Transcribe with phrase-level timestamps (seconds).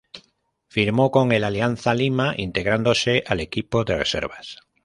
[0.67, 4.57] Firmó con el Alianza Lima, integrándose al equipo de reservas.